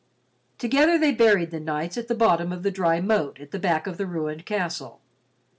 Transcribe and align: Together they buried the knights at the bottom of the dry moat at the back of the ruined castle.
Together 0.57 0.97
they 0.97 1.11
buried 1.11 1.51
the 1.51 1.59
knights 1.59 1.95
at 1.95 2.07
the 2.07 2.15
bottom 2.15 2.51
of 2.51 2.63
the 2.63 2.71
dry 2.71 2.99
moat 2.99 3.39
at 3.39 3.51
the 3.51 3.59
back 3.59 3.85
of 3.85 3.99
the 3.99 4.07
ruined 4.07 4.47
castle. 4.47 4.99